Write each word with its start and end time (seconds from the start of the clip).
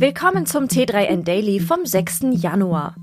Willkommen 0.00 0.46
zum 0.46 0.64
T3N 0.64 1.24
Daily 1.24 1.60
vom 1.60 1.84
6. 1.84 2.20
Januar. 2.30 2.94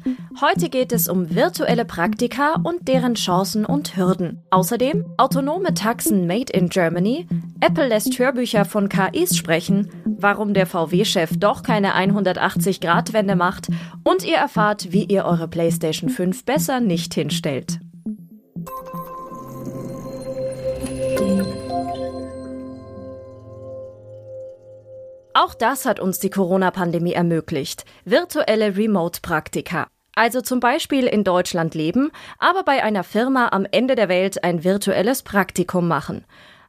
Heute 0.42 0.68
geht 0.68 0.92
es 0.92 1.08
um 1.08 1.35
virtuelle 1.35 1.85
Praktika 1.85 2.56
und 2.64 2.88
deren 2.88 3.14
Chancen 3.14 3.66
und 3.66 3.96
Hürden. 3.96 4.41
Außerdem 4.49 5.05
autonome 5.18 5.75
Taxen 5.75 6.25
made 6.25 6.52
in 6.52 6.70
Germany, 6.70 7.28
Apple 7.60 7.88
lässt 7.88 8.18
Hörbücher 8.18 8.65
von 8.65 8.89
KIs 8.89 9.38
sprechen, 9.38 9.91
warum 10.05 10.55
der 10.55 10.65
VW-Chef 10.65 11.38
doch 11.38 11.62
keine 11.62 11.94
180-Grad-Wende 11.94 13.35
macht 13.35 13.67
und 14.03 14.25
ihr 14.25 14.37
erfahrt, 14.37 14.91
wie 14.91 15.03
ihr 15.03 15.25
eure 15.25 15.47
PlayStation 15.47 16.09
5 16.09 16.45
besser 16.45 16.79
nicht 16.79 17.14
hinstellt. 17.14 17.79
Auch 25.48 25.54
das 25.54 25.86
hat 25.86 26.02
uns 26.02 26.20
die 26.20 26.29
Corona-Pandemie 26.29 27.14
ermöglicht. 27.14 27.86
Virtuelle 28.04 28.75
Remote-Praktika. 28.75 29.88
Also 30.14 30.42
zum 30.42 30.60
Beispiel 30.60 31.05
in 31.05 31.24
Deutschland 31.24 31.74
leben, 31.74 32.11
aber 32.38 32.63
bei 32.63 32.83
einer 32.83 33.05
Firma 33.05 33.47
am 33.53 33.65
Ende 33.71 33.95
der 33.95 34.09
Welt 34.09 34.43
ein 34.43 34.65
virtuelles 34.65 35.23
Praktikum 35.23 35.88
machen. 35.88 36.25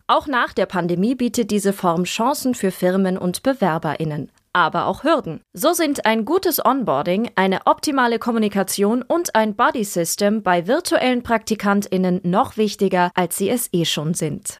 Auch 0.07 0.29
nach 0.29 0.53
der 0.53 0.67
Pandemie 0.67 1.17
bietet 1.17 1.51
diese 1.51 1.73
Form 1.73 2.05
Chancen 2.05 2.55
für 2.55 2.71
Firmen 2.71 3.19
und 3.19 3.43
Bewerberinnen, 3.43 4.31
aber 4.53 4.87
auch 4.87 5.03
Hürden. 5.03 5.41
So 5.53 5.73
sind 5.73 6.07
ein 6.07 6.25
gutes 6.25 6.65
Onboarding, 6.65 7.33
eine 7.35 7.67
optimale 7.67 8.21
Kommunikation 8.21 9.03
und 9.03 9.35
ein 9.35 9.57
Body 9.57 9.83
System 9.83 10.45
bei 10.45 10.69
virtuellen 10.69 11.25
Praktikantinnen 11.25 12.21
noch 12.23 12.57
wichtiger, 12.57 13.11
als 13.17 13.39
sie 13.39 13.51
es 13.51 13.71
eh 13.73 13.85
schon 13.85 14.15
sind. 14.15 14.59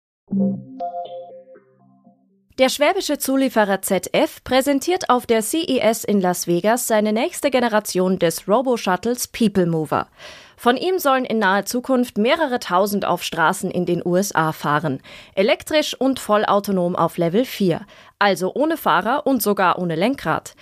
Der 2.59 2.71
schwäbische 2.71 3.19
Zulieferer 3.19 3.83
ZF 3.83 4.43
präsentiert 4.43 5.11
auf 5.11 5.27
der 5.27 5.43
CES 5.43 6.03
in 6.03 6.21
Las 6.21 6.49
Vegas 6.49 6.89
seine 6.89 7.13
nächste 7.13 7.53
Generation 7.53 8.19
des 8.19 8.49
Robo-Shuttles 8.49 9.29
People 9.29 9.67
Mover. 9.67 10.09
Von 10.57 10.77
ihm 10.77 10.99
sollen 10.99 11.25
in 11.25 11.39
naher 11.39 11.67
Zukunft 11.67 12.19
mehrere 12.19 12.59
tausend 12.59 13.05
auf 13.05 13.23
Straßen 13.23 13.71
in 13.71 13.87
den 13.87 14.05
USA 14.05 14.51
fahren. 14.51 15.01
Elektrisch 15.37 15.95
und 15.95 16.19
vollautonom 16.19 16.97
auf 16.97 17.17
Level 17.17 17.45
4. 17.45 17.83
Also 18.19 18.53
ohne 18.53 18.77
Fahrer 18.77 19.25
und 19.25 19.41
sogar 19.41 19.79
ohne 19.79 19.95
Lenkrad. 19.95 20.57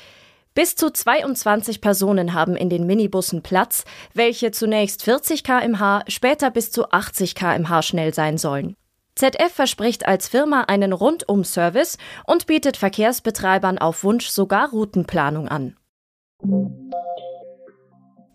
Bis 0.55 0.77
zu 0.77 0.91
22 0.91 1.81
Personen 1.81 2.35
haben 2.35 2.57
in 2.57 2.69
den 2.69 2.85
Minibussen 2.85 3.43
Platz, 3.43 3.87
welche 4.13 4.51
zunächst 4.51 5.03
40 5.03 5.45
kmh, 5.45 6.03
später 6.09 6.51
bis 6.51 6.71
zu 6.71 6.91
80 6.91 7.35
kmh 7.35 7.81
schnell 7.81 8.13
sein 8.13 8.37
sollen. 8.37 8.77
ZF 9.17 9.51
verspricht 9.53 10.07
als 10.07 10.29
Firma 10.29 10.63
einen 10.69 10.93
Rundum-Service 10.93 11.97
und 12.27 12.47
bietet 12.47 12.77
Verkehrsbetreibern 12.77 13.79
auf 13.79 14.05
Wunsch 14.05 14.29
sogar 14.29 14.71
Routenplanung 14.71 15.49
an. 15.49 15.77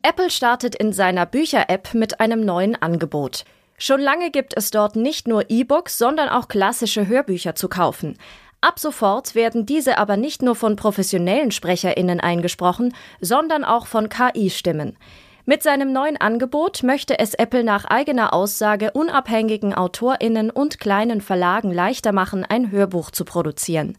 Apple 0.02 0.32
startet 0.32 0.76
in 0.76 0.92
seiner 0.92 1.28
Bücher-App 1.28 1.94
mit 1.94 2.20
einem 2.20 2.44
neuen 2.44 2.76
Angebot. 2.82 3.46
Schon 3.78 4.02
lange 4.02 4.32
gibt 4.32 4.58
es 4.58 4.72
dort 4.72 4.96
nicht 4.96 5.28
nur 5.28 5.50
E-Books, 5.50 6.00
sondern 6.00 6.30
auch 6.30 6.48
klassische 6.48 7.08
Hörbücher 7.08 7.54
zu 7.54 7.70
kaufen. 7.70 8.18
Ab 8.60 8.80
sofort 8.80 9.36
werden 9.36 9.68
diese 9.68 10.00
aber 10.00 10.18
nicht 10.18 10.42
nur 10.42 10.56
von 10.56 10.76
professionellen 10.76 11.52
Sprecherinnen 11.52 12.20
eingesprochen, 12.20 12.94
sondern 13.20 13.64
auch 13.64 13.86
von 13.86 14.10
KI-Stimmen. 14.10 14.98
Mit 15.46 15.64
seinem 15.64 15.92
neuen 15.92 16.18
Angebot 16.18 16.84
möchte 16.84 17.18
es 17.18 17.34
Apple 17.34 17.64
nach 17.64 17.86
eigener 17.86 18.34
Aussage 18.34 18.92
unabhängigen 18.92 19.74
Autorinnen 19.74 20.52
und 20.52 20.80
kleinen 20.80 21.22
Verlagen 21.22 21.72
leichter 21.72 22.12
machen, 22.12 22.46
ein 22.48 22.72
Hörbuch 22.72 23.10
zu 23.10 23.26
produzieren. 23.26 23.98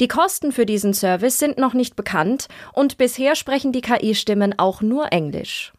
Die 0.00 0.08
Kosten 0.08 0.52
für 0.52 0.64
diesen 0.64 0.94
Service 0.94 1.38
sind 1.38 1.58
noch 1.58 1.74
nicht 1.74 1.96
bekannt 1.96 2.48
und 2.72 2.96
bisher 2.96 3.36
sprechen 3.36 3.72
die 3.72 3.82
KI-Stimmen 3.82 4.58
auch 4.58 4.80
nur 4.80 5.12
Englisch. 5.12 5.74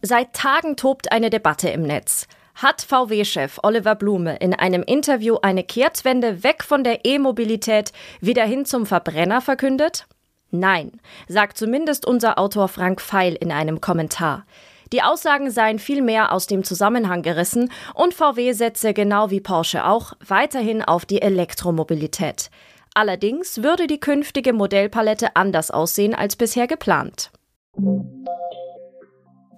Seit 0.00 0.32
Tagen 0.32 0.76
tobt 0.76 1.12
eine 1.12 1.28
Debatte 1.28 1.68
im 1.68 1.82
Netz. 1.82 2.26
Hat 2.54 2.80
VW-Chef 2.80 3.58
Oliver 3.62 3.94
Blume 3.94 4.36
in 4.36 4.54
einem 4.54 4.82
Interview 4.82 5.36
eine 5.42 5.62
Kehrtwende 5.62 6.42
weg 6.42 6.64
von 6.64 6.82
der 6.82 7.04
E-Mobilität 7.04 7.92
wieder 8.22 8.44
hin 8.44 8.64
zum 8.64 8.86
Verbrenner 8.86 9.42
verkündet? 9.42 10.06
Nein, 10.50 10.92
sagt 11.28 11.56
zumindest 11.56 12.06
unser 12.06 12.38
Autor 12.38 12.68
Frank 12.68 13.00
Feil 13.00 13.34
in 13.34 13.52
einem 13.52 13.80
Kommentar. 13.80 14.44
Die 14.92 15.02
Aussagen 15.02 15.50
seien 15.50 15.78
vielmehr 15.78 16.32
aus 16.32 16.48
dem 16.48 16.64
Zusammenhang 16.64 17.22
gerissen 17.22 17.70
und 17.94 18.12
VW 18.12 18.52
setze 18.52 18.92
genau 18.92 19.30
wie 19.30 19.40
Porsche 19.40 19.86
auch 19.86 20.14
weiterhin 20.26 20.82
auf 20.82 21.06
die 21.06 21.22
Elektromobilität. 21.22 22.50
Allerdings 22.94 23.62
würde 23.62 23.86
die 23.86 24.00
künftige 24.00 24.52
Modellpalette 24.52 25.36
anders 25.36 25.70
aussehen 25.70 26.14
als 26.14 26.34
bisher 26.34 26.66
geplant. 26.66 27.30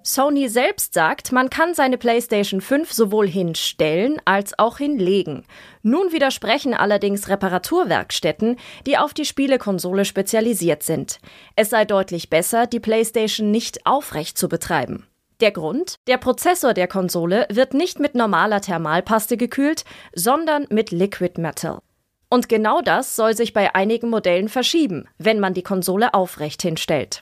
Sony 0.05 0.49
selbst 0.49 0.93
sagt, 0.93 1.31
man 1.31 1.49
kann 1.49 1.73
seine 1.73 1.97
PlayStation 1.97 2.59
5 2.59 2.91
sowohl 2.91 3.25
hinstellen 3.25 4.21
als 4.25 4.59
auch 4.59 4.77
hinlegen. 4.77 5.45
Nun 5.81 6.11
widersprechen 6.11 6.73
allerdings 6.73 7.29
Reparaturwerkstätten, 7.29 8.57
die 8.85 8.97
auf 8.97 9.13
die 9.13 9.23
Spielekonsole 9.23 10.03
spezialisiert 10.03 10.83
sind. 10.83 11.19
Es 11.55 11.69
sei 11.69 11.85
deutlich 11.85 12.29
besser, 12.29 12.67
die 12.67 12.81
PlayStation 12.81 13.49
nicht 13.49 13.85
aufrecht 13.85 14.37
zu 14.37 14.49
betreiben. 14.49 15.07
Der 15.39 15.51
Grund? 15.51 15.95
Der 16.07 16.17
Prozessor 16.17 16.73
der 16.73 16.87
Konsole 16.87 17.47
wird 17.49 17.73
nicht 17.73 17.99
mit 17.99 18.13
normaler 18.13 18.59
Thermalpaste 18.59 19.37
gekühlt, 19.37 19.85
sondern 20.13 20.67
mit 20.69 20.91
Liquid 20.91 21.39
Metal. 21.39 21.79
Und 22.29 22.49
genau 22.49 22.81
das 22.81 23.15
soll 23.15 23.37
sich 23.37 23.53
bei 23.53 23.73
einigen 23.73 24.09
Modellen 24.09 24.49
verschieben, 24.49 25.07
wenn 25.17 25.39
man 25.39 25.53
die 25.53 25.63
Konsole 25.63 26.13
aufrecht 26.13 26.61
hinstellt. 26.61 27.21